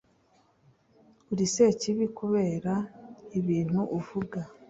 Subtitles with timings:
[1.31, 2.73] uri sekibi kubera
[3.39, 4.39] ibintu uvuga